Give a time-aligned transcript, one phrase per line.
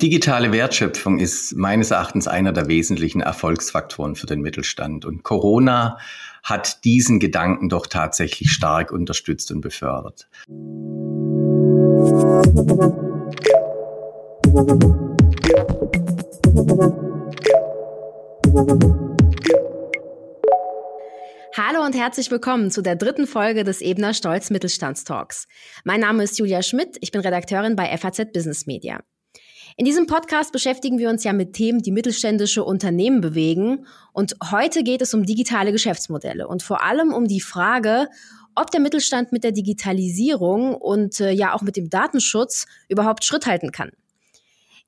[0.00, 5.04] Digitale Wertschöpfung ist meines Erachtens einer der wesentlichen Erfolgsfaktoren für den Mittelstand.
[5.04, 5.98] Und Corona
[6.44, 10.28] hat diesen Gedanken doch tatsächlich stark unterstützt und befördert.
[21.56, 25.48] Hallo und herzlich willkommen zu der dritten Folge des Ebner Stolz Mittelstandstalks.
[25.82, 29.00] Mein Name ist Julia Schmidt, ich bin Redakteurin bei FAZ Business Media.
[29.80, 33.86] In diesem Podcast beschäftigen wir uns ja mit Themen, die mittelständische Unternehmen bewegen.
[34.12, 38.08] Und heute geht es um digitale Geschäftsmodelle und vor allem um die Frage,
[38.56, 43.46] ob der Mittelstand mit der Digitalisierung und äh, ja auch mit dem Datenschutz überhaupt Schritt
[43.46, 43.92] halten kann.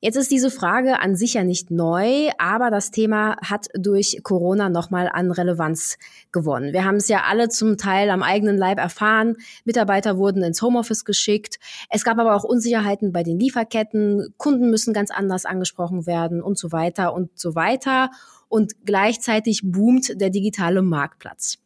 [0.02, 4.70] Jetzt ist diese Frage an sich ja nicht neu, aber das Thema hat durch Corona
[4.70, 5.98] nochmal an Relevanz
[6.32, 6.72] gewonnen.
[6.72, 9.36] Wir haben es ja alle zum Teil am eigenen Leib erfahren.
[9.66, 11.58] Mitarbeiter wurden ins Homeoffice geschickt.
[11.90, 14.32] Es gab aber auch Unsicherheiten bei den Lieferketten.
[14.38, 18.10] Kunden müssen ganz anders angesprochen werden und so weiter und so weiter.
[18.48, 21.58] Und gleichzeitig boomt der digitale Marktplatz.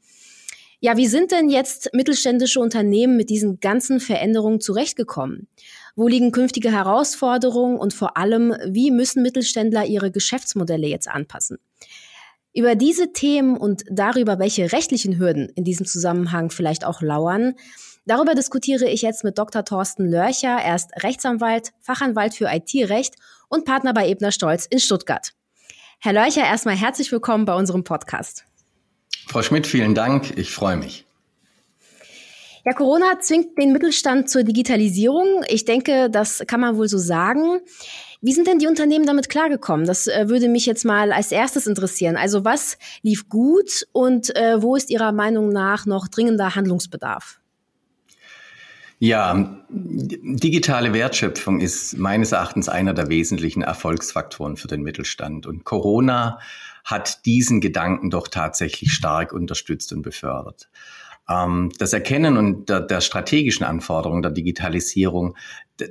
[0.85, 5.49] Ja, wie sind denn jetzt mittelständische Unternehmen mit diesen ganzen Veränderungen zurechtgekommen?
[5.97, 11.57] Wo liegen künftige Herausforderungen und vor allem, wie müssen Mittelständler ihre Geschäftsmodelle jetzt anpassen?
[12.53, 17.55] Über diese Themen und darüber, welche rechtlichen Hürden in diesem Zusammenhang vielleicht auch lauern,
[18.05, 19.65] darüber diskutiere ich jetzt mit Dr.
[19.65, 20.59] Thorsten Lörcher.
[20.63, 23.15] Er ist Rechtsanwalt, Fachanwalt für IT-Recht
[23.49, 25.33] und Partner bei Ebner Stolz in Stuttgart.
[25.99, 28.45] Herr Lörcher, erstmal herzlich willkommen bei unserem Podcast.
[29.27, 30.37] Frau Schmidt, vielen Dank.
[30.37, 31.05] Ich freue mich.
[32.65, 35.45] Ja, Corona zwingt den Mittelstand zur Digitalisierung.
[35.49, 37.61] Ich denke, das kann man wohl so sagen.
[38.23, 39.85] Wie sind denn die Unternehmen damit klargekommen?
[39.85, 42.17] Das äh, würde mich jetzt mal als erstes interessieren.
[42.17, 47.39] Also was lief gut und äh, wo ist Ihrer Meinung nach noch dringender Handlungsbedarf?
[48.99, 55.45] Ja, digitale Wertschöpfung ist meines Erachtens einer der wesentlichen Erfolgsfaktoren für den Mittelstand.
[55.45, 56.39] Und Corona
[56.85, 60.69] hat diesen Gedanken doch tatsächlich stark unterstützt und befördert.
[61.29, 65.37] Ähm, das Erkennen und der, der strategischen Anforderungen der Digitalisierung,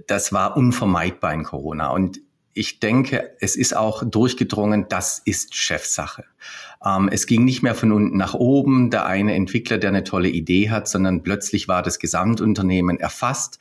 [0.08, 1.90] das war unvermeidbar in Corona.
[1.90, 2.22] Und
[2.54, 6.26] ich denke, es ist auch durchgedrungen, das ist Chefsache.
[6.86, 10.30] Ähm, es ging nicht mehr von unten nach oben, der eine Entwickler, der eine tolle
[10.30, 13.60] Idee hat, sondern plötzlich war das Gesamtunternehmen erfasst,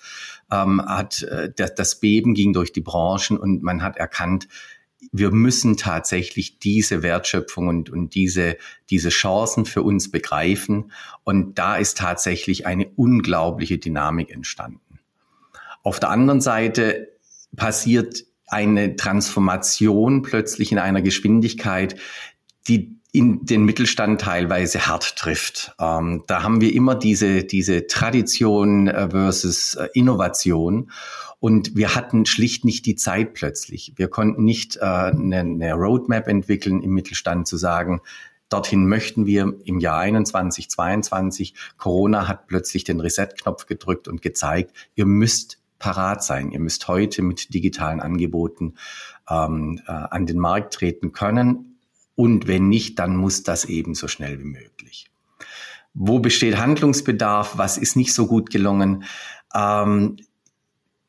[0.50, 4.48] ähm, hat äh, das Beben ging durch die Branchen und man hat erkannt,
[5.10, 8.56] wir müssen tatsächlich diese Wertschöpfung und, und diese,
[8.90, 10.92] diese Chancen für uns begreifen.
[11.24, 15.00] Und da ist tatsächlich eine unglaubliche Dynamik entstanden.
[15.82, 17.08] Auf der anderen Seite
[17.56, 21.96] passiert eine Transformation plötzlich in einer Geschwindigkeit,
[22.68, 25.74] die in den Mittelstand teilweise hart trifft.
[25.78, 30.90] Ähm, da haben wir immer diese, diese Tradition äh, versus äh, Innovation.
[31.42, 33.94] Und wir hatten schlicht nicht die Zeit plötzlich.
[33.96, 38.00] Wir konnten nicht äh, eine, eine Roadmap entwickeln im Mittelstand zu sagen,
[38.48, 41.54] dorthin möchten wir im Jahr 21, 22.
[41.78, 46.52] Corona hat plötzlich den Reset-Knopf gedrückt und gezeigt, ihr müsst parat sein.
[46.52, 48.74] Ihr müsst heute mit digitalen Angeboten
[49.28, 51.80] ähm, äh, an den Markt treten können.
[52.14, 55.10] Und wenn nicht, dann muss das eben so schnell wie möglich.
[55.92, 57.58] Wo besteht Handlungsbedarf?
[57.58, 59.02] Was ist nicht so gut gelungen?
[59.52, 60.18] Ähm,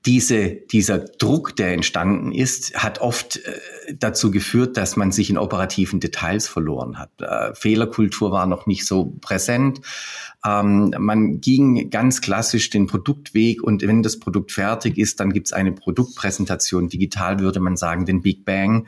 [0.05, 5.37] diese, dieser Druck, der entstanden ist, hat oft äh, dazu geführt, dass man sich in
[5.37, 7.09] operativen Details verloren hat.
[7.21, 9.79] Äh, Fehlerkultur war noch nicht so präsent.
[10.45, 15.47] Ähm, man ging ganz klassisch den Produktweg und wenn das Produkt fertig ist, dann gibt
[15.47, 16.89] es eine Produktpräsentation.
[16.89, 18.87] Digital würde man sagen, den Big Bang.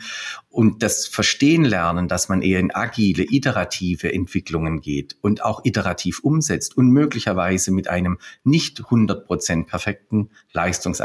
[0.50, 6.20] Und das Verstehen lernen, dass man eher in agile, iterative Entwicklungen geht und auch iterativ
[6.20, 10.30] umsetzt und möglicherweise mit einem nicht 100% perfekten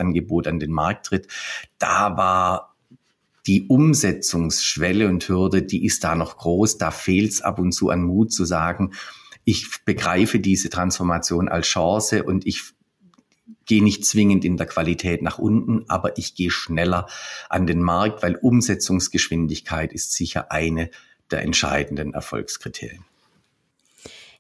[0.00, 1.28] Leistungsangebot an den Markt tritt,
[1.78, 2.74] da war
[3.46, 6.78] die Umsetzungsschwelle und Hürde, die ist da noch groß.
[6.78, 8.92] Da fehlt es ab und zu an Mut zu sagen,
[9.44, 12.62] ich begreife diese Transformation als Chance und ich
[13.64, 17.06] gehe nicht zwingend in der Qualität nach unten, aber ich gehe schneller
[17.48, 20.90] an den Markt, weil Umsetzungsgeschwindigkeit ist sicher eine
[21.30, 23.04] der entscheidenden Erfolgskriterien.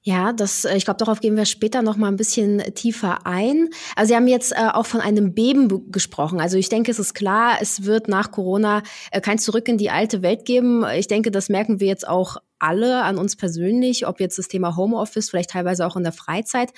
[0.02, 3.68] Ja, das, äh, ich glaube, darauf gehen wir später noch mal ein bisschen tiefer ein.
[3.96, 6.40] Also Sie haben jetzt äh, auch von einem Beben gesprochen.
[6.40, 9.90] Also ich denke, es ist klar, es wird nach Corona äh, kein Zurück in die
[9.90, 10.84] alte Welt geben.
[10.96, 14.76] Ich denke, das merken wir jetzt auch alle an uns persönlich, ob jetzt das Thema
[14.76, 16.72] Homeoffice, vielleicht teilweise auch in der Freizeit.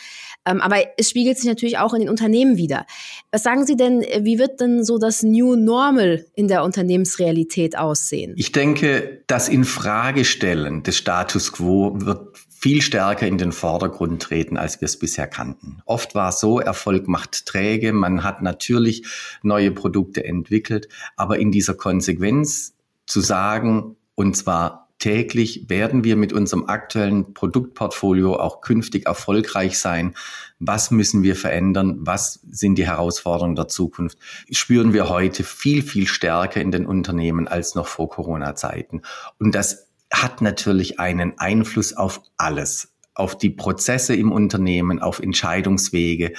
[0.46, 2.86] Ähm, aber es spiegelt sich natürlich auch in den Unternehmen wieder.
[3.30, 8.34] Was sagen Sie denn, wie wird denn so das New Normal in der Unternehmensrealität aussehen?
[8.36, 14.80] Ich denke, das Infragestellen des Status quo wird viel stärker in den Vordergrund treten, als
[14.80, 15.82] wir es bisher kannten.
[15.84, 19.04] Oft war es so, Erfolg macht träge, man hat natürlich
[19.42, 26.32] neue Produkte entwickelt, aber in dieser Konsequenz zu sagen, und zwar täglich werden wir mit
[26.32, 30.14] unserem aktuellen Produktportfolio auch künftig erfolgreich sein.
[30.60, 31.96] Was müssen wir verändern?
[32.02, 34.16] Was sind die Herausforderungen der Zukunft?
[34.52, 39.02] Spüren wir heute viel, viel stärker in den Unternehmen als noch vor Corona-Zeiten.
[39.40, 46.32] Und das hat natürlich einen Einfluss auf alles auf die Prozesse im Unternehmen, auf Entscheidungswege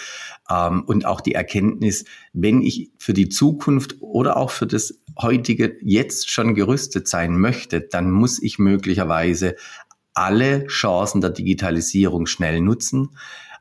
[0.49, 5.75] ähm, und auch die Erkenntnis, wenn ich für die Zukunft oder auch für das heutige
[5.81, 9.55] jetzt schon gerüstet sein möchte, dann muss ich möglicherweise
[10.13, 13.09] alle Chancen der Digitalisierung schnell nutzen,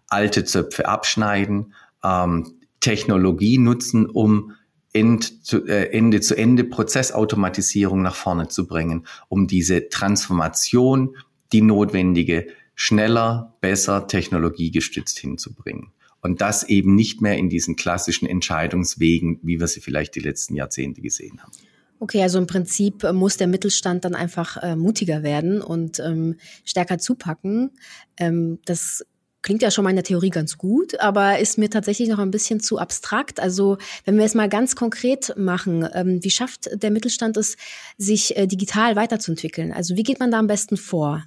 [0.08, 4.52] alte Zöpfe abschneiden, ähm, Technologie nutzen, um
[4.92, 11.16] End zu, äh, Ende zu Ende Prozessautomatisierung nach vorne zu bringen, um diese Transformation,
[11.52, 12.48] die notwendige,
[12.82, 15.92] schneller, besser, technologiegestützt hinzubringen.
[16.20, 20.56] Und das eben nicht mehr in diesen klassischen Entscheidungswegen, wie wir sie vielleicht die letzten
[20.56, 21.52] Jahrzehnte gesehen haben.
[22.00, 26.98] Okay, also im Prinzip muss der Mittelstand dann einfach äh, mutiger werden und ähm, stärker
[26.98, 27.70] zupacken.
[28.18, 29.04] Ähm, das
[29.42, 32.30] Klingt ja schon mal in der Theorie ganz gut, aber ist mir tatsächlich noch ein
[32.30, 33.40] bisschen zu abstrakt.
[33.40, 37.56] Also wenn wir es mal ganz konkret machen, ähm, wie schafft der Mittelstand es,
[37.98, 39.72] sich äh, digital weiterzuentwickeln?
[39.72, 41.24] Also wie geht man da am besten vor?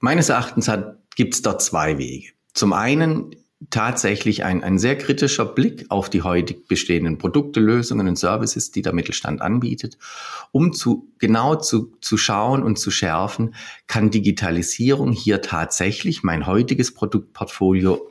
[0.00, 0.70] Meines Erachtens
[1.14, 2.32] gibt es dort zwei Wege.
[2.54, 3.36] Zum einen
[3.68, 8.80] tatsächlich ein, ein sehr kritischer Blick auf die heute bestehenden Produkte, Lösungen und Services, die
[8.80, 9.98] der Mittelstand anbietet,
[10.50, 13.54] um zu genau zu, zu schauen und zu schärfen,
[13.86, 18.08] kann Digitalisierung hier tatsächlich mein heutiges Produktportfolio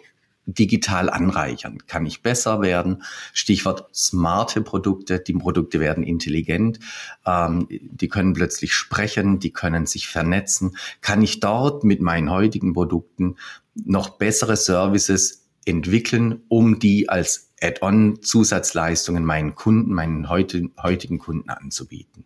[0.54, 1.80] digital anreichern?
[1.88, 3.04] Kann ich besser werden?
[3.34, 5.20] Stichwort smarte Produkte.
[5.20, 6.80] Die Produkte werden intelligent.
[7.26, 9.40] Ähm, die können plötzlich sprechen.
[9.40, 10.76] Die können sich vernetzen.
[11.02, 13.36] Kann ich dort mit meinen heutigen Produkten
[13.76, 22.26] noch bessere Services entwickeln, um die als Add-on Zusatzleistungen meinen Kunden, meinen heutigen Kunden anzubieten?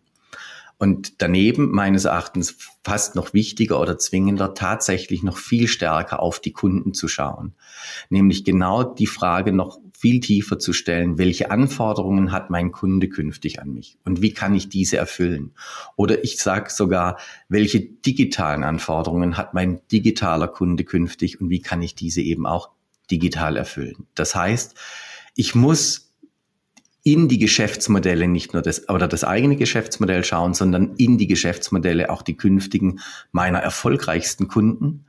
[0.78, 6.52] Und daneben meines Erachtens fast noch wichtiger oder zwingender, tatsächlich noch viel stärker auf die
[6.52, 7.54] Kunden zu schauen.
[8.10, 13.62] Nämlich genau die Frage noch viel tiefer zu stellen, welche Anforderungen hat mein Kunde künftig
[13.62, 15.52] an mich und wie kann ich diese erfüllen?
[15.96, 17.18] Oder ich sage sogar,
[17.48, 22.68] welche digitalen Anforderungen hat mein digitaler Kunde künftig und wie kann ich diese eben auch
[23.10, 24.06] digital erfüllen?
[24.14, 24.74] Das heißt,
[25.36, 26.12] ich muss
[27.04, 32.10] in die Geschäftsmodelle nicht nur das oder das eigene Geschäftsmodell schauen, sondern in die Geschäftsmodelle
[32.10, 35.04] auch die künftigen meiner erfolgreichsten Kunden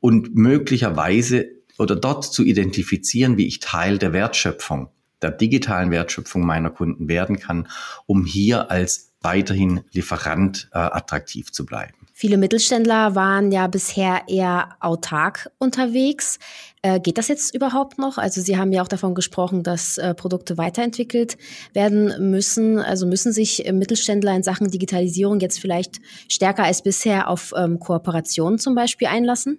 [0.00, 1.46] und möglicherweise
[1.78, 4.88] oder dort zu identifizieren, wie ich Teil der Wertschöpfung,
[5.20, 7.68] der digitalen Wertschöpfung meiner Kunden werden kann,
[8.06, 12.03] um hier als weiterhin Lieferant äh, attraktiv zu bleiben.
[12.16, 16.38] Viele Mittelständler waren ja bisher eher autark unterwegs.
[16.80, 18.18] Äh, geht das jetzt überhaupt noch?
[18.18, 21.36] Also Sie haben ja auch davon gesprochen, dass äh, Produkte weiterentwickelt
[21.72, 22.78] werden müssen.
[22.78, 25.96] Also müssen sich Mittelständler in Sachen Digitalisierung jetzt vielleicht
[26.28, 29.58] stärker als bisher auf ähm, Kooperationen zum Beispiel einlassen?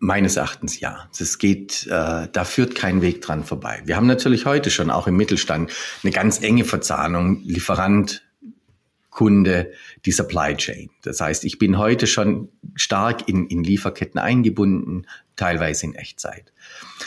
[0.00, 1.08] Meines Erachtens ja.
[1.16, 3.80] Es geht, äh, da führt kein Weg dran vorbei.
[3.84, 5.70] Wir haben natürlich heute schon auch im Mittelstand
[6.02, 8.24] eine ganz enge Verzahnung Lieferant,
[9.12, 9.72] Kunde,
[10.06, 10.90] die Supply Chain.
[11.02, 15.06] Das heißt, ich bin heute schon stark in, in Lieferketten eingebunden,
[15.36, 16.52] teilweise in Echtzeit.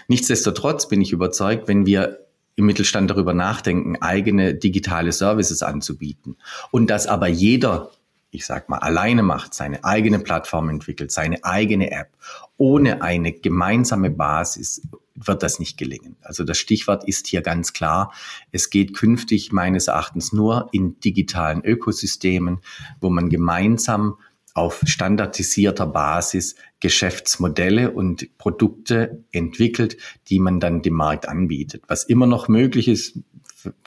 [0.07, 2.19] Nichtsdestotrotz bin ich überzeugt, wenn wir
[2.55, 6.37] im Mittelstand darüber nachdenken, eigene digitale Services anzubieten
[6.71, 7.91] und dass aber jeder
[8.35, 12.09] ich sag mal, alleine macht, seine eigene Plattform entwickelt, seine eigene App,
[12.57, 14.81] ohne eine gemeinsame Basis
[15.15, 16.17] wird das nicht gelingen.
[16.21, 18.13] Also das Stichwort ist hier ganz klar.
[18.51, 22.59] Es geht künftig meines Erachtens nur in digitalen Ökosystemen,
[22.99, 24.17] wo man gemeinsam
[24.53, 29.97] auf standardisierter Basis Geschäftsmodelle und Produkte entwickelt,
[30.29, 31.83] die man dann dem Markt anbietet.
[31.87, 33.19] Was immer noch möglich ist,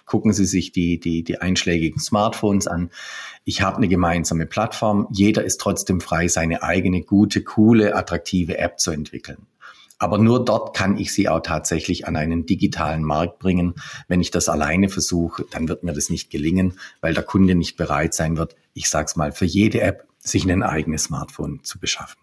[0.04, 2.90] gucken Sie sich die, die, die einschlägigen Smartphones an.
[3.44, 5.06] Ich habe eine gemeinsame Plattform.
[5.10, 9.46] Jeder ist trotzdem frei, seine eigene gute, coole, attraktive App zu entwickeln.
[9.98, 13.74] Aber nur dort kann ich sie auch tatsächlich an einen digitalen Markt bringen.
[14.06, 17.76] Wenn ich das alleine versuche, dann wird mir das nicht gelingen, weil der Kunde nicht
[17.76, 22.20] bereit sein wird, ich sag's mal, für jede App sich ein eigenes Smartphone zu beschaffen.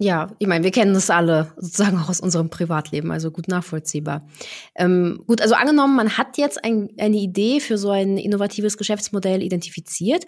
[0.00, 4.26] Ja, ich meine, wir kennen das alle sozusagen auch aus unserem Privatleben, also gut nachvollziehbar.
[4.74, 9.40] Ähm, gut, also angenommen, man hat jetzt ein, eine Idee für so ein innovatives Geschäftsmodell
[9.40, 10.24] identifiziert.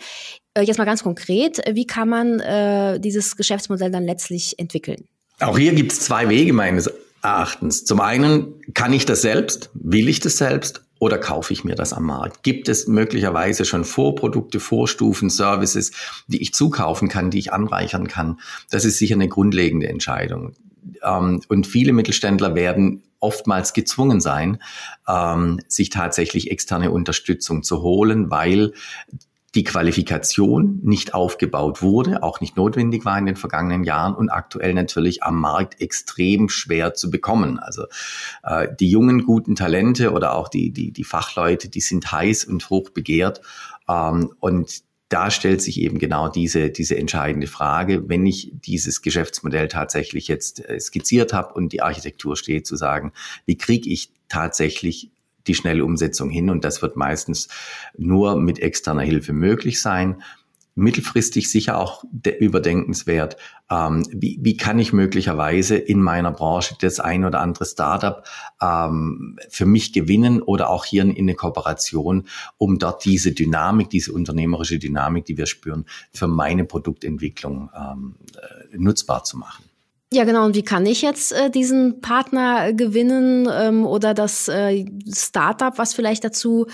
[0.55, 5.09] Äh, jetzt mal ganz konkret, wie kann man äh, dieses Geschäftsmodell dann letztlich entwickeln?
[5.41, 6.89] Auch hier gibt es zwei Wege meines
[7.27, 7.85] Erachtens.
[7.85, 11.93] Zum einen kann ich das selbst, will ich das selbst oder kaufe ich mir das
[11.93, 12.43] am Markt?
[12.43, 15.93] Gibt es möglicherweise schon Vorprodukte, Vorstufen, Services,
[16.27, 18.41] die ich zukaufen kann, die ich anreichern kann?
[18.71, 20.55] Das ist sicher eine grundlegende Entscheidung.
[21.03, 24.63] Ähm, und viele Mittelständler werden oftmals gezwungen sein,
[25.09, 28.73] ähm, sich tatsächlich externe Unterstützung zu holen, weil
[29.57, 34.75] die Qualifikation nicht aufgebaut wurde, auch nicht notwendig war in den vergangenen Jahren und aktuell
[34.75, 37.59] natürlich am Markt extrem schwer zu bekommen.
[37.59, 37.87] Also
[38.43, 42.69] äh, die jungen guten Talente oder auch die, die, die Fachleute, die sind heiß und
[42.69, 43.41] hoch begehrt.
[43.89, 49.69] Ähm, und da stellt sich eben genau diese, diese entscheidende Frage, wenn ich dieses Geschäftsmodell
[49.69, 53.13] tatsächlich jetzt äh, skizziert habe und die Architektur steht, zu sagen,
[53.47, 55.11] wie kriege ich tatsächlich
[55.47, 56.51] die schnelle Umsetzung hin.
[56.51, 57.49] Und das wird meistens
[57.97, 60.23] nur mit externer Hilfe möglich sein.
[60.79, 62.05] Mittelfristig sicher auch
[62.39, 63.39] überdenkenswert.
[63.71, 68.23] Ähm, wie, wie kann ich möglicherweise in meiner Branche das ein oder andere Startup
[68.61, 74.13] ähm, für mich gewinnen oder auch hier in eine Kooperation, um dort diese Dynamik, diese
[74.13, 79.65] unternehmerische Dynamik, die wir spüren, für meine Produktentwicklung ähm, äh, nutzbar zu machen.
[80.13, 80.45] Ja, genau.
[80.45, 85.95] Und wie kann ich jetzt äh, diesen Partner gewinnen ähm, oder das äh, Startup, was
[85.95, 86.67] vielleicht dazu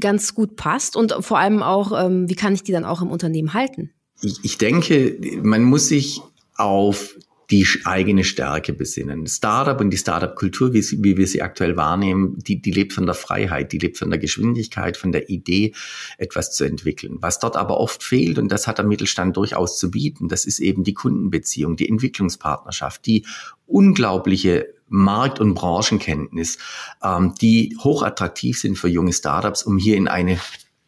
[0.00, 0.96] ganz gut passt?
[0.96, 3.90] Und vor allem auch, ähm, wie kann ich die dann auch im Unternehmen halten?
[4.22, 6.22] Ich, ich denke, man muss sich
[6.56, 7.17] auf
[7.50, 9.26] die eigene Stärke besinnen.
[9.26, 13.14] Startup und die Startup-Kultur, wie, wie, wir sie aktuell wahrnehmen, die, die lebt von der
[13.14, 15.72] Freiheit, die lebt von der Geschwindigkeit, von der Idee,
[16.18, 17.16] etwas zu entwickeln.
[17.20, 20.58] Was dort aber oft fehlt, und das hat der Mittelstand durchaus zu bieten, das ist
[20.58, 23.24] eben die Kundenbeziehung, die Entwicklungspartnerschaft, die
[23.66, 26.58] unglaubliche Markt- und Branchenkenntnis,
[27.02, 30.38] ähm, die hochattraktiv sind für junge Startups, um hier in eine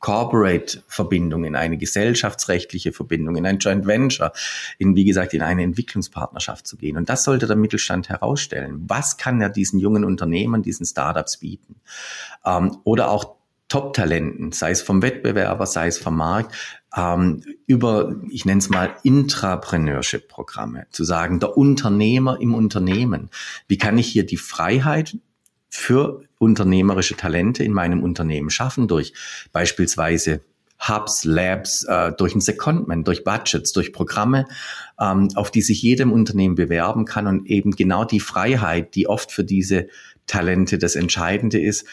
[0.00, 4.32] Corporate-Verbindung, in eine gesellschaftsrechtliche Verbindung, in ein Joint Venture,
[4.78, 6.96] in, wie gesagt, in eine Entwicklungspartnerschaft zu gehen.
[6.96, 8.84] Und das sollte der Mittelstand herausstellen.
[8.88, 11.76] Was kann er diesen jungen Unternehmen, diesen Startups bieten?
[12.44, 13.36] Ähm, oder auch
[13.68, 16.54] Top-Talenten, sei es vom Wettbewerber, sei es vom Markt,
[16.96, 23.30] ähm, über, ich nenne es mal, Intrapreneurship-Programme, zu sagen, der Unternehmer im Unternehmen.
[23.68, 25.16] Wie kann ich hier die Freiheit
[25.70, 29.14] für unternehmerische Talente in meinem Unternehmen schaffen durch
[29.52, 30.40] beispielsweise
[30.86, 34.46] Hubs, Labs, äh, durch ein Secondment, durch Budgets, durch Programme,
[34.98, 39.30] ähm, auf die sich jedem Unternehmen bewerben kann und eben genau die Freiheit, die oft
[39.30, 39.88] für diese
[40.26, 41.86] Talente das Entscheidende ist,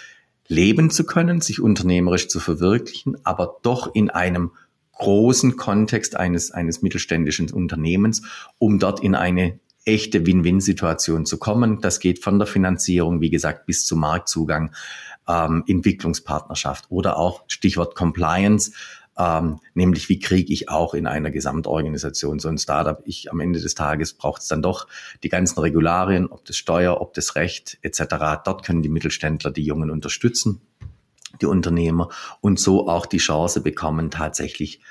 [0.48, 4.52] leben zu können, sich unternehmerisch zu verwirklichen, aber doch in einem
[4.94, 8.24] großen Kontext eines, eines mittelständischen Unternehmens,
[8.58, 11.82] um dort in eine echte Win-Win-Situation zu kommen.
[11.82, 14.74] Das geht von der Finanzierung, wie gesagt, bis zum Marktzugang,
[15.28, 18.72] ähm, Entwicklungspartnerschaft oder auch Stichwort Compliance.
[19.18, 23.02] Ähm, nämlich wie kriege ich auch in einer Gesamtorganisation so ein Startup.
[23.06, 24.88] Ich am Ende des Tages braucht es dann doch
[25.24, 28.04] die ganzen Regularien, ob das Steuer, ob das Recht etc.
[28.46, 30.62] Dort können die Mittelständler die Jungen unterstützen,
[31.42, 32.10] die Unternehmer
[32.42, 34.82] und so auch die Chance bekommen, tatsächlich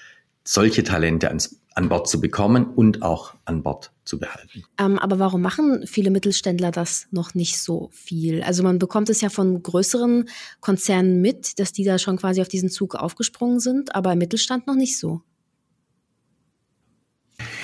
[0.42, 4.64] solche Talente ans, an Bord zu bekommen und auch an Bord zu behalten.
[4.78, 8.42] Ähm, aber warum machen viele Mittelständler das noch nicht so viel?
[8.42, 10.28] Also man bekommt es ja von größeren
[10.60, 14.66] Konzernen mit, dass die da schon quasi auf diesen Zug aufgesprungen sind, aber im Mittelstand
[14.66, 15.20] noch nicht so.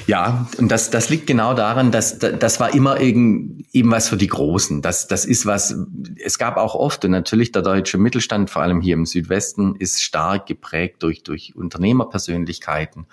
[0.07, 4.17] Ja, und das, das liegt genau daran, dass das war immer eben, eben was für
[4.17, 4.83] die Großen.
[4.83, 5.77] Das, das ist was,
[6.23, 10.03] es gab auch oft, und natürlich der deutsche Mittelstand, vor allem hier im Südwesten, ist
[10.03, 13.07] stark geprägt durch, durch Unternehmerpersönlichkeiten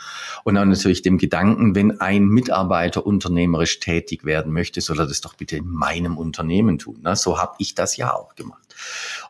[0.44, 5.22] und auch natürlich dem Gedanken, wenn ein Mitarbeiter unternehmerisch tätig werden möchte, soll er das
[5.22, 7.02] doch bitte in meinem Unternehmen tun.
[7.04, 7.16] Ne?
[7.16, 8.69] So habe ich das ja auch gemacht.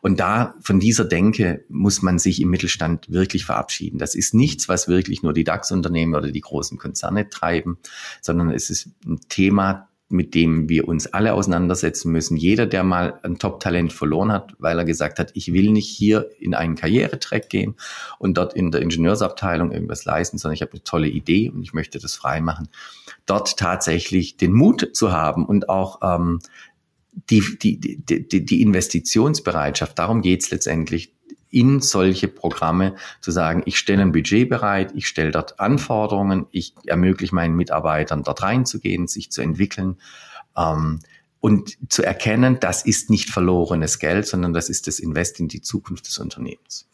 [0.02, 3.98] Und da von dieser Denke muss man sich im Mittelstand wirklich verabschieden.
[3.98, 7.78] Das ist nichts, was wirklich nur die DAX-Unternehmen oder die großen Konzerne treiben,
[8.20, 12.36] sondern es ist ein Thema, mit dem wir uns alle auseinandersetzen müssen.
[12.36, 16.28] Jeder, der mal ein Top-Talent verloren hat, weil er gesagt hat, ich will nicht hier
[16.40, 17.76] in einen Karrieretrack gehen
[18.18, 21.74] und dort in der Ingenieursabteilung irgendwas leisten, sondern ich habe eine tolle Idee und ich
[21.74, 22.68] möchte das frei machen.
[23.24, 26.40] Dort tatsächlich den Mut zu haben und auch ähm,
[27.12, 31.14] die, die, die, die Investitionsbereitschaft, darum geht's letztendlich,
[31.50, 36.74] in solche Programme zu sagen, ich stelle ein Budget bereit, ich stelle dort Anforderungen, ich
[36.86, 39.96] ermögliche meinen Mitarbeitern dort reinzugehen, sich zu entwickeln
[40.56, 41.00] ähm,
[41.40, 45.60] und zu erkennen, das ist nicht verlorenes Geld, sondern das ist das Invest in die
[45.60, 46.88] Zukunft des Unternehmens.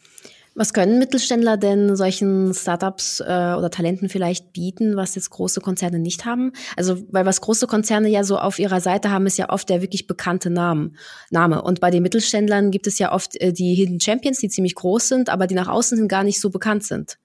[0.57, 5.99] Was können Mittelständler denn solchen Startups äh, oder Talenten vielleicht bieten, was jetzt große Konzerne
[5.99, 6.51] nicht haben?
[6.75, 9.83] Also, weil was große Konzerne ja so auf ihrer Seite haben, ist ja oft der
[9.83, 10.97] wirklich bekannte Namen,
[11.29, 11.61] Name.
[11.61, 15.09] Und bei den Mittelständlern gibt es ja oft äh, die Hidden Champions, die ziemlich groß
[15.09, 17.19] sind, aber die nach außen hin gar nicht so bekannt sind.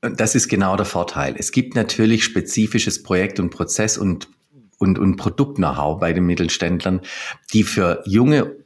[0.00, 1.36] Das ist genau der Vorteil.
[1.38, 4.28] Es gibt natürlich spezifisches Projekt- und Prozess- und
[4.78, 7.00] und, und Produkt-Know-how bei den Mittelständlern,
[7.54, 8.56] die für junge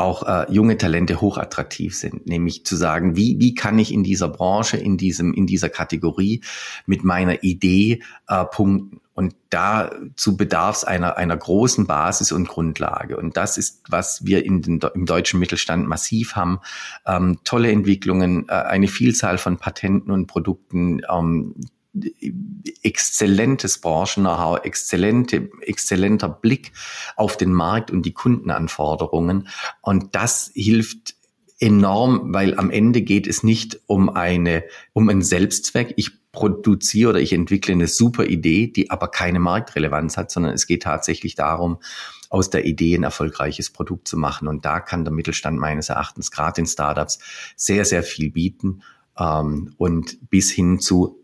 [0.00, 4.28] auch äh, junge Talente hochattraktiv sind, nämlich zu sagen, wie, wie kann ich in dieser
[4.28, 6.42] Branche, in diesem, in dieser Kategorie
[6.86, 9.00] mit meiner Idee äh, punkten.
[9.12, 13.18] Und dazu bedarf es einer, einer großen Basis und Grundlage.
[13.18, 16.60] Und das ist, was wir in den, im deutschen Mittelstand massiv haben.
[17.06, 21.54] Ähm, tolle Entwicklungen, äh, eine Vielzahl von Patenten und Produkten, ähm,
[22.82, 26.72] exzellentes Branchen-Know-how, exzellente, exzellenter Blick
[27.16, 29.48] auf den Markt und die Kundenanforderungen.
[29.80, 31.14] Und das hilft
[31.58, 35.92] enorm, weil am Ende geht es nicht um eine, um einen Selbstzweck.
[35.96, 40.66] Ich produziere oder ich entwickle eine super Idee, die aber keine Marktrelevanz hat, sondern es
[40.66, 41.78] geht tatsächlich darum,
[42.30, 44.48] aus der Idee ein erfolgreiches Produkt zu machen.
[44.48, 47.18] Und da kann der Mittelstand meines Erachtens gerade in Startups
[47.56, 48.82] sehr, sehr viel bieten.
[49.18, 51.19] Ähm, und bis hin zu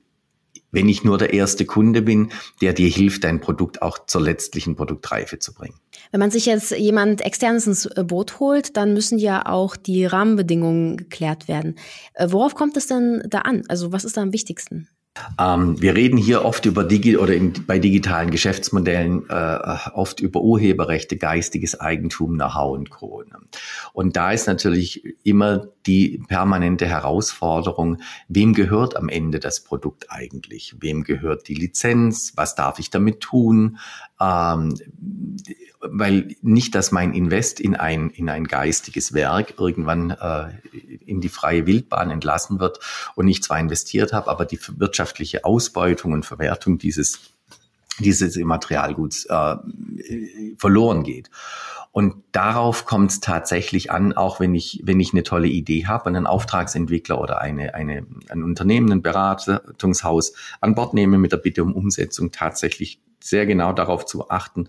[0.77, 2.31] wenn ich nur der erste Kunde bin,
[2.61, 5.81] der dir hilft, dein Produkt auch zur letztlichen Produktreife zu bringen.
[6.11, 10.05] Wenn man sich jetzt jemand externes ins äh, Boot holt, dann müssen ja auch die
[10.05, 11.77] Rahmenbedingungen geklärt werden.
[12.13, 13.63] Äh, worauf kommt es denn da an?
[13.69, 14.89] Also was ist da am wichtigsten?
[15.41, 19.59] Ähm, wir reden hier oft über Digi oder in, bei digitalen Geschäftsmodellen äh,
[19.95, 23.25] oft über Urheberrechte, geistiges Eigentum, Know-how und Co.
[23.93, 30.77] Und da ist natürlich immer die permanente Herausforderung, wem gehört am Ende das Produkt eigentlich?
[30.81, 32.33] Wem gehört die Lizenz?
[32.37, 33.79] Was darf ich damit tun?
[34.21, 34.75] Ähm,
[35.81, 40.49] weil nicht, dass mein Invest in ein, in ein geistiges Werk irgendwann äh,
[41.07, 42.81] in die freie Wildbahn entlassen wird
[43.15, 47.21] und ich zwar investiert habe, aber die wirtschaftliche Ausbeutung und Verwertung dieses,
[47.99, 49.57] dieses Materialguts äh,
[50.57, 51.31] verloren geht.
[51.97, 56.11] Und darauf kommt es tatsächlich an, auch wenn ich, wenn ich eine tolle Idee habe
[56.11, 61.39] und einen Auftragsentwickler oder eine, eine, ein Unternehmen, ein Beratungshaus an Bord nehme mit der
[61.39, 64.69] Bitte um Umsetzung, tatsächlich sehr genau darauf zu achten,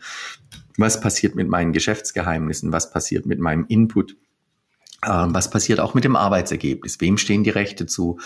[0.77, 4.15] was passiert mit meinen Geschäftsgeheimnissen, was passiert mit meinem Input,
[5.05, 7.01] ähm, was passiert auch mit dem Arbeitsergebnis?
[7.01, 8.21] Wem stehen die Rechte zu,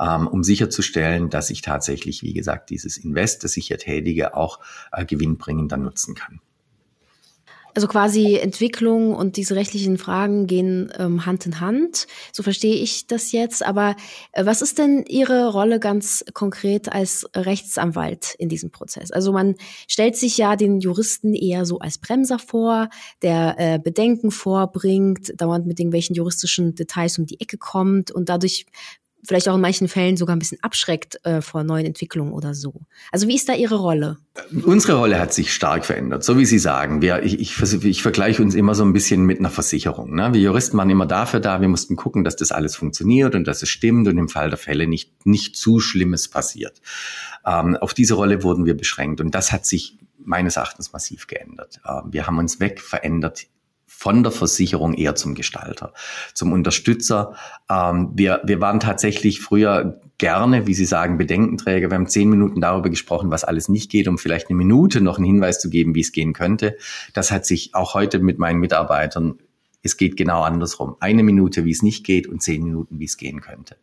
[0.00, 4.60] ähm, um sicherzustellen, dass ich tatsächlich, wie gesagt, dieses Invest, das ich hier tätige, auch
[4.92, 6.40] äh, gewinnbringend dann nutzen kann?
[7.76, 12.06] Also quasi Entwicklung und diese rechtlichen Fragen gehen ähm, Hand in Hand.
[12.32, 13.62] So verstehe ich das jetzt.
[13.62, 13.96] Aber
[14.32, 19.10] äh, was ist denn Ihre Rolle ganz konkret als Rechtsanwalt in diesem Prozess?
[19.10, 19.56] Also man
[19.88, 22.88] stellt sich ja den Juristen eher so als Bremser vor,
[23.20, 28.64] der äh, Bedenken vorbringt, dauernd mit irgendwelchen juristischen Details um die Ecke kommt und dadurch
[29.26, 32.82] vielleicht auch in manchen Fällen sogar ein bisschen abschreckt äh, vor neuen Entwicklungen oder so.
[33.12, 34.18] Also wie ist da Ihre Rolle?
[34.64, 37.02] Unsere Rolle hat sich stark verändert, so wie Sie sagen.
[37.02, 40.14] Wir, ich, ich, ich vergleiche uns immer so ein bisschen mit einer Versicherung.
[40.14, 40.32] Ne?
[40.32, 43.62] Wir Juristen waren immer dafür da, wir mussten gucken, dass das alles funktioniert und dass
[43.62, 46.80] es stimmt und im Fall der Fälle nicht, nicht zu Schlimmes passiert.
[47.44, 51.80] Ähm, auf diese Rolle wurden wir beschränkt und das hat sich meines Erachtens massiv geändert.
[51.86, 53.46] Ähm, wir haben uns weg verändert
[53.86, 55.92] von der Versicherung eher zum Gestalter,
[56.34, 57.34] zum Unterstützer.
[57.70, 61.90] Ähm, wir, wir waren tatsächlich früher gerne, wie Sie sagen, Bedenkenträger.
[61.90, 65.16] Wir haben zehn Minuten darüber gesprochen, was alles nicht geht, um vielleicht eine Minute noch
[65.16, 66.76] einen Hinweis zu geben, wie es gehen könnte.
[67.14, 69.38] Das hat sich auch heute mit meinen Mitarbeitern
[69.86, 70.96] es geht genau andersrum.
[71.00, 73.76] Eine Minute, wie es nicht geht und zehn Minuten, wie es gehen könnte.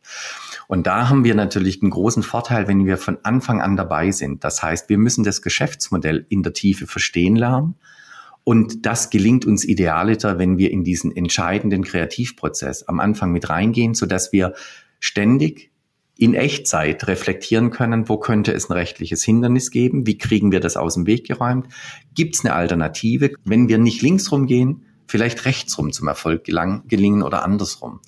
[0.67, 4.43] Und da haben wir natürlich einen großen Vorteil, wenn wir von Anfang an dabei sind.
[4.43, 7.75] Das heißt, wir müssen das Geschäftsmodell in der Tiefe verstehen lernen
[8.43, 13.93] und das gelingt uns idealiter, wenn wir in diesen entscheidenden Kreativprozess am Anfang mit reingehen,
[13.93, 14.53] so dass wir
[14.99, 15.71] ständig
[16.17, 20.77] in Echtzeit reflektieren können, wo könnte es ein rechtliches Hindernis geben, wie kriegen wir das
[20.77, 21.67] aus dem Weg geräumt,
[22.13, 27.23] gibt es eine Alternative, wenn wir nicht linksrum gehen, vielleicht rechtsrum zum Erfolg gelang, gelingen
[27.23, 27.99] oder andersrum.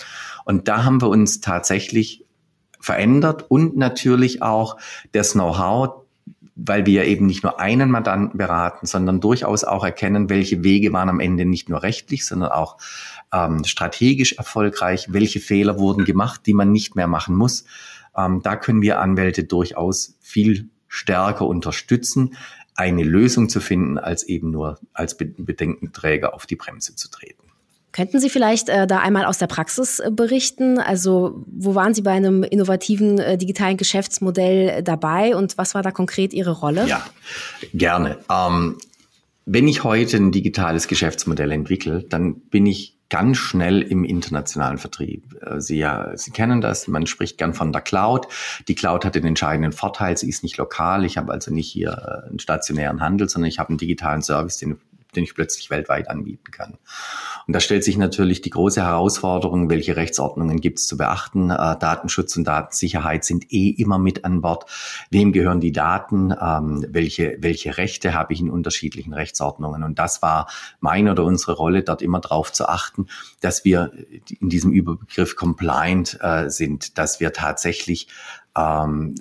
[0.46, 2.26] Und da haben wir uns tatsächlich
[2.80, 4.78] verändert und natürlich auch
[5.12, 6.05] das Know-how
[6.56, 11.10] weil wir eben nicht nur einen Mandanten beraten, sondern durchaus auch erkennen, welche Wege waren
[11.10, 12.78] am Ende nicht nur rechtlich, sondern auch
[13.34, 17.66] ähm, strategisch erfolgreich, welche Fehler wurden gemacht, die man nicht mehr machen muss.
[18.16, 22.36] Ähm, da können wir Anwälte durchaus viel stärker unterstützen,
[22.74, 27.45] eine Lösung zu finden, als eben nur als Bedenkenträger auf die Bremse zu treten.
[27.96, 30.80] Könnten Sie vielleicht äh, da einmal aus der Praxis äh, berichten?
[30.80, 35.82] Also wo waren Sie bei einem innovativen äh, digitalen Geschäftsmodell äh, dabei und was war
[35.82, 36.86] da konkret Ihre Rolle?
[36.88, 37.06] Ja,
[37.74, 38.18] gerne.
[38.30, 38.78] Ähm,
[39.46, 45.34] wenn ich heute ein digitales Geschäftsmodell entwickle, dann bin ich ganz schnell im internationalen Vertrieb.
[45.42, 48.28] Äh, Sie, ja, Sie kennen das, man spricht gern von der Cloud.
[48.68, 51.06] Die Cloud hat den entscheidenden Vorteil, sie ist nicht lokal.
[51.06, 54.58] Ich habe also nicht hier äh, einen stationären Handel, sondern ich habe einen digitalen Service,
[54.58, 54.82] den
[55.16, 56.78] den ich plötzlich weltweit anbieten kann.
[57.48, 61.52] Und da stellt sich natürlich die große Herausforderung, welche Rechtsordnungen gibt es zu beachten.
[61.52, 64.66] Äh, Datenschutz und Datensicherheit sind eh immer mit an Bord.
[65.12, 66.34] Wem gehören die Daten?
[66.40, 69.84] Ähm, welche, welche Rechte habe ich in unterschiedlichen Rechtsordnungen?
[69.84, 70.48] Und das war
[70.80, 73.08] meine oder unsere Rolle, dort immer darauf zu achten,
[73.42, 73.92] dass wir
[74.40, 78.08] in diesem Überbegriff compliant äh, sind, dass wir tatsächlich
[78.58, 79.16] ähm,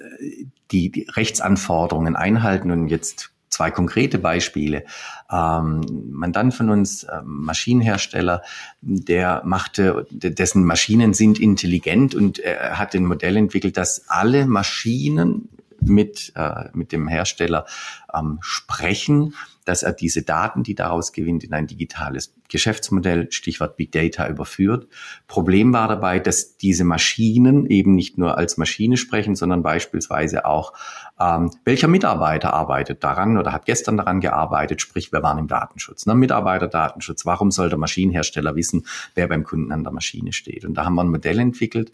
[0.71, 2.71] die, die Rechtsanforderungen einhalten.
[2.71, 4.85] Und jetzt zwei konkrete Beispiele.
[5.31, 8.43] Ähm, Mandant von uns, äh, Maschinenhersteller,
[8.81, 15.49] der machte, dessen Maschinen sind intelligent und er hat ein Modell entwickelt, dass alle Maschinen
[15.81, 17.67] mit, äh, mit dem Hersteller
[18.13, 23.93] ähm, sprechen dass er diese Daten, die daraus gewinnt, in ein digitales Geschäftsmodell, Stichwort Big
[23.93, 24.89] Data, überführt.
[25.27, 30.73] Problem war dabei, dass diese Maschinen eben nicht nur als Maschine sprechen, sondern beispielsweise auch,
[31.21, 36.07] ähm, welcher Mitarbeiter arbeitet daran oder hat gestern daran gearbeitet, sprich, wir waren im Datenschutz.
[36.07, 36.15] Ne?
[36.15, 40.65] Mitarbeiterdatenschutz, warum soll der Maschinenhersteller wissen, wer beim Kunden an der Maschine steht?
[40.65, 41.93] Und da haben wir ein Modell entwickelt,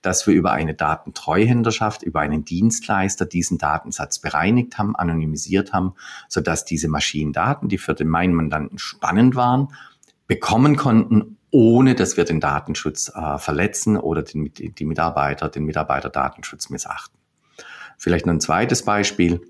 [0.00, 5.94] dass wir über eine Datentreuhänderschaft, über einen Dienstleister diesen Datensatz bereinigt haben, anonymisiert haben,
[6.28, 9.68] sodass diese Maschinen Maschinendaten, die für den meinen Mandanten spannend waren,
[10.32, 16.70] bekommen konnten, ohne dass wir den Datenschutz äh, verletzen oder den, die Mitarbeiter, den Mitarbeiterdatenschutz
[16.70, 17.18] missachten.
[17.98, 19.42] Vielleicht noch ein zweites Beispiel,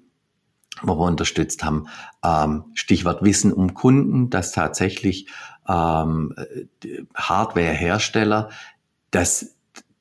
[0.83, 1.87] wo wir unterstützt haben,
[2.25, 5.29] ähm, Stichwort Wissen um Kunden, dass tatsächlich
[5.69, 6.35] ähm,
[7.15, 8.51] Hardwarehersteller
[9.13, 9.52] das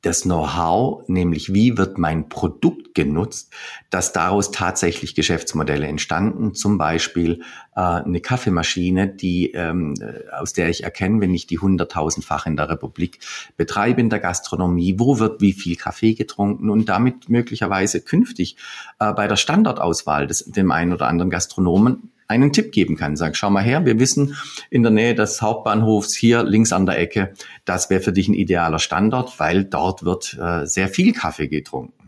[0.01, 3.53] das Know-how, nämlich wie wird mein Produkt genutzt,
[3.91, 6.55] dass daraus tatsächlich Geschäftsmodelle entstanden.
[6.55, 7.41] Zum Beispiel
[7.75, 9.93] äh, eine Kaffeemaschine, die ähm,
[10.31, 13.19] aus der ich erkenne, wenn ich die hunderttausendfach in der Republik
[13.57, 18.57] betreibe in der Gastronomie, wo wird wie viel Kaffee getrunken und damit möglicherweise künftig
[18.99, 23.15] äh, bei der Standortauswahl des dem einen oder anderen Gastronomen einen Tipp geben kann.
[23.15, 24.35] Sag, schau mal her, wir wissen
[24.69, 27.33] in der Nähe des Hauptbahnhofs hier links an der Ecke,
[27.65, 32.01] das wäre für dich ein idealer Standort, weil dort wird äh, sehr viel Kaffee getrunken.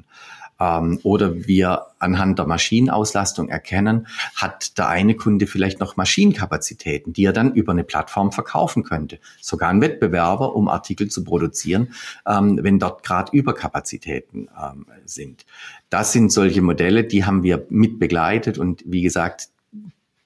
[0.59, 7.25] Ähm, oder wir anhand der Maschinenauslastung erkennen, hat der eine Kunde vielleicht noch Maschinenkapazitäten, die
[7.25, 9.19] er dann über eine Plattform verkaufen könnte.
[9.41, 11.93] Sogar ein Wettbewerber, um Artikel zu produzieren,
[12.27, 15.45] ähm, wenn dort gerade Überkapazitäten ähm, sind.
[15.89, 19.49] Das sind solche Modelle, die haben wir mit begleitet und wie gesagt,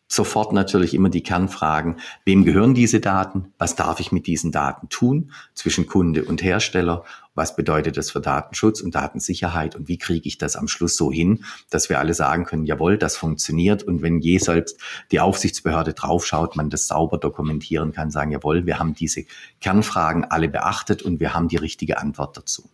[0.08, 4.90] sofort natürlich immer die Kernfragen, wem gehören diese Daten, was darf ich mit diesen Daten
[4.90, 7.04] tun zwischen Kunde und Hersteller,
[7.38, 9.76] was bedeutet das für Datenschutz und Datensicherheit?
[9.76, 12.98] Und wie kriege ich das am Schluss so hin, dass wir alle sagen können, jawohl,
[12.98, 13.84] das funktioniert.
[13.84, 14.80] Und wenn je selbst
[15.12, 19.26] die Aufsichtsbehörde draufschaut, man das sauber dokumentieren kann, sagen, jawohl, wir haben diese
[19.62, 22.68] Kernfragen alle beachtet und wir haben die richtige Antwort dazu.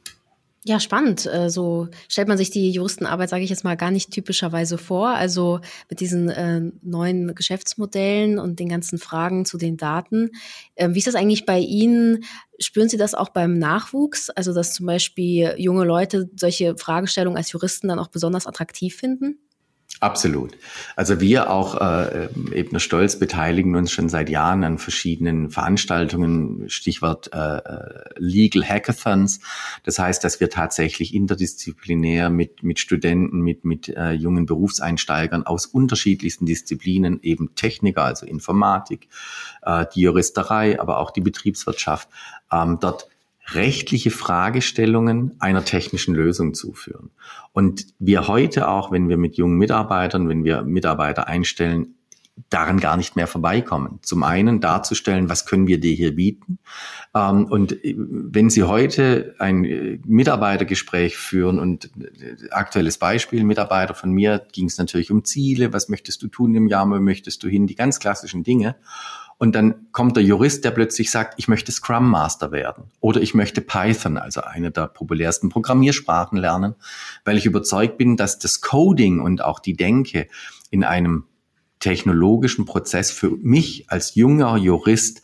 [0.65, 1.26] Ja, spannend.
[1.26, 5.10] Äh, so stellt man sich die Juristenarbeit, sage ich jetzt mal, gar nicht typischerweise vor.
[5.10, 10.30] Also mit diesen äh, neuen Geschäftsmodellen und den ganzen Fragen zu den Daten.
[10.78, 12.23] Ähm, wie ist das eigentlich bei Ihnen?
[12.60, 14.30] Spüren Sie das auch beim Nachwuchs?
[14.30, 19.39] Also dass zum Beispiel junge Leute solche Fragestellungen als Juristen dann auch besonders attraktiv finden?
[20.04, 20.58] Absolut.
[20.98, 27.30] Also wir auch äh, Ebner Stolz beteiligen uns schon seit Jahren an verschiedenen Veranstaltungen, Stichwort
[27.34, 29.39] äh, äh, Legal Hackathons.
[29.84, 35.68] Das heißt, dass wir tatsächlich interdisziplinär mit, mit Studenten, mit, mit äh, jungen Berufseinsteigern aus
[35.68, 39.08] unterschiedlichsten Disziplinen, eben Techniker, also Informatik,
[39.62, 42.10] äh, die Juristerei, aber auch die Betriebswirtschaft,
[42.52, 43.08] ähm, dort
[43.51, 47.12] rechtliche Fragestellungen einer technischen Lösung zuführen.
[47.51, 51.95] Und wir heute auch, wenn wir mit jungen Mitarbeitern, wenn wir Mitarbeiter einstellen,
[52.49, 53.99] daran gar nicht mehr vorbeikommen.
[54.01, 56.58] Zum einen darzustellen, was können wir dir hier bieten.
[57.13, 64.47] Ähm, und wenn Sie heute ein Mitarbeitergespräch führen und äh, aktuelles Beispiel, Mitarbeiter von mir,
[64.51, 67.67] ging es natürlich um Ziele, was möchtest du tun im Jahr, wo möchtest du hin,
[67.67, 68.75] die ganz klassischen Dinge.
[69.38, 73.34] Und dann kommt der Jurist, der plötzlich sagt, ich möchte Scrum Master werden oder ich
[73.34, 76.76] möchte Python, also eine der populärsten Programmiersprachen lernen,
[77.26, 80.28] weil ich überzeugt bin, dass das Coding und auch die Denke
[80.69, 81.26] in einem
[81.80, 85.22] technologischen Prozess für mich als junger Jurist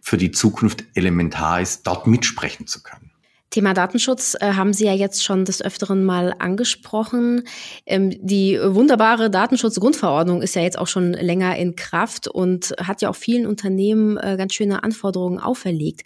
[0.00, 3.11] für die Zukunft elementar ist, dort mitsprechen zu können.
[3.52, 7.44] Thema Datenschutz äh, haben Sie ja jetzt schon des Öfteren mal angesprochen.
[7.84, 13.10] Ähm, die wunderbare Datenschutzgrundverordnung ist ja jetzt auch schon länger in Kraft und hat ja
[13.10, 16.00] auch vielen Unternehmen äh, ganz schöne Anforderungen auferlegt.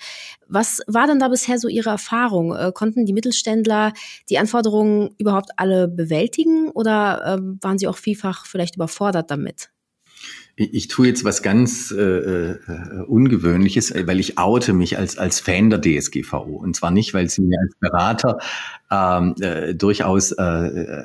[0.48, 2.54] Was war denn da bisher so Ihre Erfahrung?
[2.54, 3.92] Äh, konnten die Mittelständler
[4.28, 9.70] die Anforderungen überhaupt alle bewältigen oder ähm, waren sie auch vielfach vielleicht überfordert damit?
[10.56, 12.58] Ich, ich tue jetzt was ganz äh, äh,
[13.06, 16.56] Ungewöhnliches, weil ich oute mich als, als Fan der DSGVO.
[16.56, 18.38] Und zwar nicht, weil sie mir als Berater
[18.90, 21.04] ähm, äh, durchaus äh,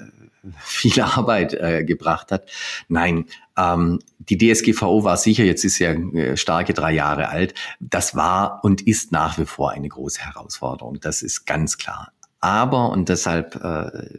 [0.59, 2.49] viel Arbeit äh, gebracht hat.
[2.87, 3.25] Nein,
[3.57, 8.63] ähm, die DSGVO war sicher, jetzt ist ja äh, starke drei Jahre alt, das war
[8.63, 10.99] und ist nach wie vor eine große Herausforderung.
[10.99, 12.11] Das ist ganz klar.
[12.41, 14.09] Aber, und deshalb äh,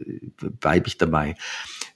[0.59, 1.35] bleibe ich dabei,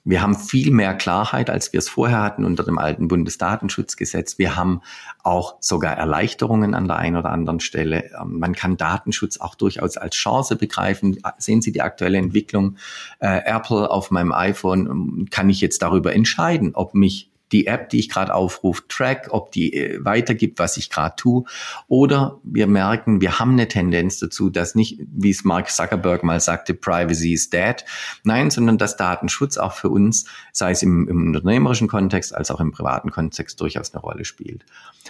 [0.04, 4.38] wir haben viel mehr Klarheit, als wir es vorher hatten unter dem alten Bundesdatenschutzgesetz.
[4.38, 4.80] Wir haben
[5.22, 8.10] auch sogar Erleichterungen an der einen oder anderen Stelle.
[8.18, 11.18] Ähm, man kann Datenschutz auch durchaus als Chance begreifen.
[11.36, 12.76] Sehen Sie die aktuelle Entwicklung?
[13.18, 17.88] Äh, Apple auf meinem iPhone ähm, kann ich jetzt darüber entscheiden, ob mich die App,
[17.88, 21.44] die ich gerade aufrufe, track, ob die äh, weitergibt, was ich gerade tue.
[21.86, 26.40] Oder wir merken, wir haben eine Tendenz dazu, dass nicht, wie es Mark Zuckerberg mal
[26.40, 27.84] sagte, Privacy is dead.
[28.24, 32.60] Nein, sondern dass Datenschutz auch für uns, sei es im, im unternehmerischen Kontext als auch
[32.60, 34.64] im privaten Kontext, durchaus eine Rolle spielt.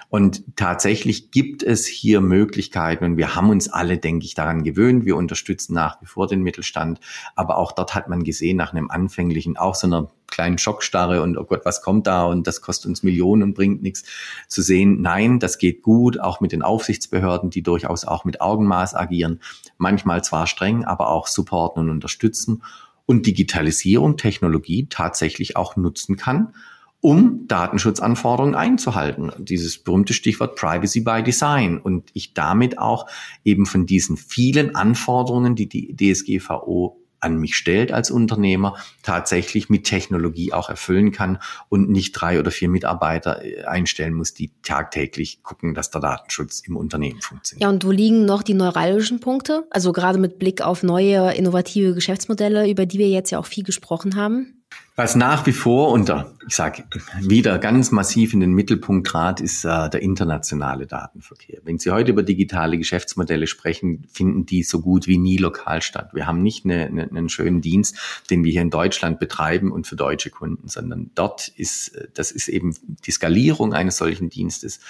[0.08, 5.04] Und tatsächlich gibt es hier Möglichkeiten und wir haben uns alle, denke ich, daran gewöhnt.
[5.04, 7.00] Wir unterstützen nach wie vor den Mittelstand.
[7.34, 11.36] Aber auch dort hat man gesehen, nach einem anfänglichen, auch so einer kleinen Schockstarre und
[11.36, 12.24] oh Gott, was kommt da?
[12.24, 14.04] Und das kostet uns Millionen und bringt nichts,
[14.46, 18.94] zu sehen, nein, das geht gut, auch mit den Aufsichtsbehörden, die durchaus auch mit Augenmaß
[18.94, 19.40] agieren,
[19.76, 22.62] manchmal zwar streng, aber auch supporten und unterstützen
[23.06, 26.54] und Digitalisierung, Technologie tatsächlich auch nutzen kann,
[27.00, 29.32] um Datenschutzanforderungen einzuhalten.
[29.38, 31.78] Dieses berühmte Stichwort Privacy by Design.
[31.78, 33.06] Und ich damit auch
[33.44, 39.84] eben von diesen vielen Anforderungen, die die DSGVO an mich stellt als Unternehmer, tatsächlich mit
[39.84, 45.42] Technologie auch erfüllen kann und nicht drei oder vier Mitarbeiter äh, einstellen muss, die tagtäglich
[45.42, 47.62] gucken, dass der Datenschutz im Unternehmen funktioniert.
[47.62, 49.66] Ja, und wo liegen noch die neuralgischen Punkte?
[49.70, 53.64] Also gerade mit Blick auf neue, innovative Geschäftsmodelle, über die wir jetzt ja auch viel
[53.64, 54.57] gesprochen haben.
[54.98, 56.82] Was nach wie vor unter, ich sage
[57.20, 61.60] wieder ganz massiv in den Mittelpunkt trat, ist äh, der internationale Datenverkehr.
[61.62, 66.10] Wenn Sie heute über digitale Geschäftsmodelle sprechen, finden die so gut wie nie lokal statt.
[66.14, 67.96] Wir haben nicht eine, eine, einen schönen Dienst,
[68.28, 72.32] den wir hier in Deutschland betreiben und für deutsche Kunden, sondern dort ist, äh, das
[72.32, 72.74] ist eben
[73.06, 74.80] die Skalierung eines solchen Dienstes,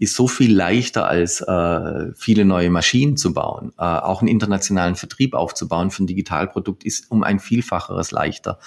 [0.00, 3.72] ist so viel leichter als äh, viele neue Maschinen zu bauen.
[3.78, 8.58] Äh, auch einen internationalen Vertrieb aufzubauen für ein Digitalprodukt ist um ein Vielfacheres leichter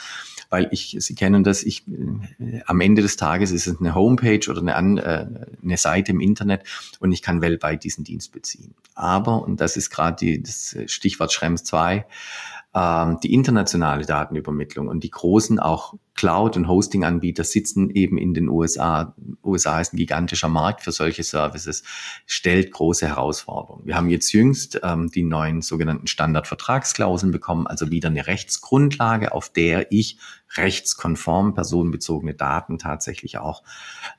[0.49, 4.49] weil ich, Sie kennen das, ich, äh, am Ende des Tages ist es eine Homepage
[4.49, 5.25] oder eine, äh,
[5.63, 6.63] eine Seite im Internet
[6.99, 8.73] und ich kann weltweit diesen Dienst beziehen.
[8.93, 12.05] Aber, und das ist gerade das Stichwort Schrems 2,
[12.75, 15.93] ähm, die internationale Datenübermittlung und die großen auch
[16.25, 19.13] Cloud- und Hosting-Anbieter sitzen eben in den USA.
[19.43, 21.83] USA ist ein gigantischer Markt für solche Services,
[22.25, 23.85] stellt große Herausforderungen.
[23.85, 29.49] Wir haben jetzt jüngst ähm, die neuen sogenannten Standardvertragsklauseln bekommen, also wieder eine Rechtsgrundlage, auf
[29.49, 30.17] der ich
[30.57, 33.61] rechtskonform personenbezogene Daten tatsächlich auch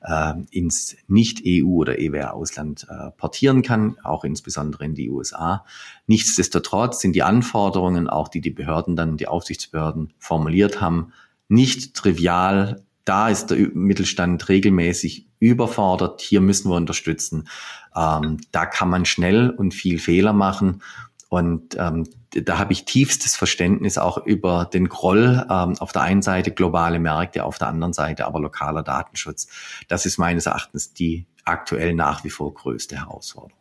[0.01, 5.65] äh, ins Nicht-EU- oder EWR-Ausland äh, portieren kann, auch insbesondere in die USA.
[6.05, 11.11] Nichtsdestotrotz sind die Anforderungen, auch die die Behörden dann, die Aufsichtsbehörden formuliert haben,
[11.47, 12.83] nicht trivial.
[13.05, 16.21] Da ist der Mittelstand regelmäßig überfordert.
[16.21, 17.47] Hier müssen wir unterstützen.
[17.95, 20.81] Ähm, da kann man schnell und viel Fehler machen.
[21.29, 26.21] Und ähm, da habe ich tiefstes Verständnis auch über den Groll ähm, auf der einen
[26.21, 29.47] Seite globale Märkte, auf der anderen Seite aber lokaler Datenschutz.
[29.87, 33.56] Das ist meines Erachtens die aktuell nach wie vor größte Herausforderung.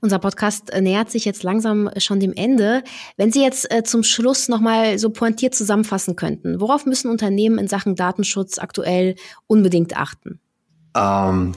[0.00, 2.82] Unser Podcast äh, nähert sich jetzt langsam schon dem Ende.
[3.16, 7.68] Wenn Sie jetzt äh, zum Schluss nochmal so pointiert zusammenfassen könnten, worauf müssen Unternehmen in
[7.68, 10.40] Sachen Datenschutz aktuell unbedingt achten?
[10.92, 11.52] Um, ähm,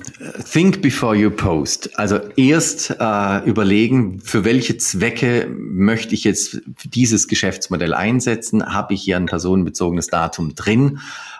[0.52, 1.98] think before you post.
[1.98, 8.64] Also erst äh, überlegen, für welche Zwecke möchte ich jetzt dieses Geschäftsmodell einsetzen?
[8.64, 11.00] Habe ich hier ein personenbezogenes Datum drin?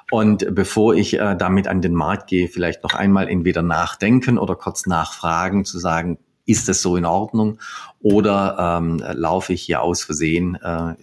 [0.10, 4.56] Und bevor ich äh, damit an den Markt gehe, vielleicht noch einmal entweder nachdenken oder
[4.56, 7.60] kurz nachfragen, zu sagen, ist das so in Ordnung
[8.02, 10.94] oder ähm, laufe ich hier aus Versehen äh,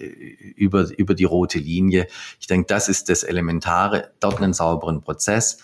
[0.57, 2.07] über, über die rote Linie?
[2.39, 5.59] Ich denke, das ist das Elementare, dort einen sauberen Prozess.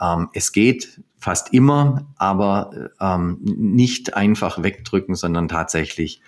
[0.00, 6.20] Ähm, es geht fast immer, aber ähm, nicht einfach wegdrücken, sondern tatsächlich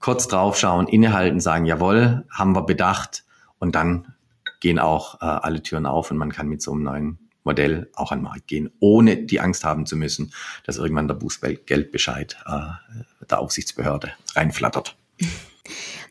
[0.00, 3.24] kurz draufschauen, innehalten, sagen, jawohl, haben wir bedacht
[3.58, 4.14] und dann
[4.60, 8.12] gehen auch äh, alle Türen auf und man kann mit so einem neuen Modell auch
[8.12, 10.32] an den Markt gehen, ohne die Angst haben zu müssen,
[10.64, 14.96] dass irgendwann der Bußgeldbescheid äh, der Aufsichtsbehörde reinflattert.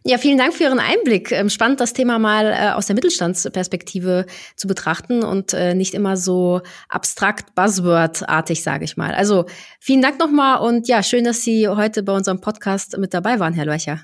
[0.03, 1.31] Ja, vielen Dank für Ihren Einblick.
[1.31, 6.15] Ähm, spannend, das Thema mal äh, aus der Mittelstandsperspektive zu betrachten und äh, nicht immer
[6.15, 9.13] so abstrakt Buzzword-artig, sage ich mal.
[9.13, 9.45] Also
[9.79, 13.53] vielen Dank nochmal und ja, schön, dass Sie heute bei unserem Podcast mit dabei waren,
[13.53, 14.01] Herr Löcher.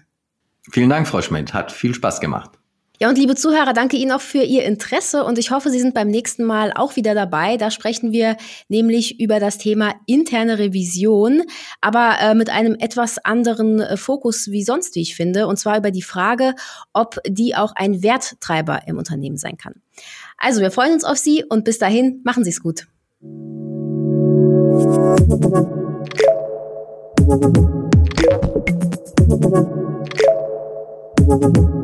[0.72, 1.54] Vielen Dank, Frau Schmidt.
[1.54, 2.52] Hat viel Spaß gemacht.
[3.00, 5.96] Ja, und liebe Zuhörer, danke Ihnen auch für Ihr Interesse und ich hoffe, Sie sind
[5.96, 7.58] beim nächsten Mal auch wieder dabei.
[7.58, 11.42] Da sprechen wir nämlich über das Thema interne Revision,
[11.82, 15.78] aber äh, mit einem etwas anderen äh, Fokus wie sonst, wie ich finde, und zwar
[15.78, 16.54] über die Frage,
[16.94, 19.82] ob die auch ein Werttreiber im Unternehmen sein kann.
[20.38, 22.86] Also, wir freuen uns auf Sie und bis dahin, machen Sie es gut.
[31.26, 31.83] Thank.